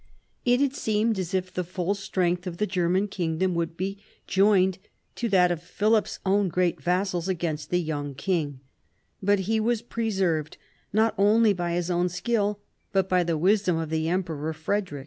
It 0.45 0.59
had 0.61 0.73
seemed 0.75 1.19
as 1.19 1.31
if 1.35 1.53
the 1.53 1.63
full 1.63 1.93
strength 1.93 2.47
of 2.47 2.57
the 2.57 2.65
German 2.65 3.07
kingdom 3.07 3.53
would 3.53 3.77
be 3.77 3.99
joined 4.25 4.79
to 5.17 5.29
that 5.29 5.51
of 5.51 5.61
Philip's 5.61 6.17
own 6.25 6.47
great 6.49 6.81
vassals 6.81 7.27
against 7.27 7.69
the 7.69 7.79
young 7.79 8.15
king; 8.15 8.61
but 9.21 9.41
he 9.41 9.59
was 9.59 9.83
preserved 9.83 10.57
not 10.91 11.13
only 11.19 11.53
by 11.53 11.73
his 11.73 11.91
own 11.91 12.09
skill 12.09 12.59
but 12.91 13.07
by 13.07 13.23
the 13.23 13.37
wisdom 13.37 13.77
of 13.77 13.91
the 13.91 14.09
Emperor 14.09 14.53
Frederic. 14.53 14.99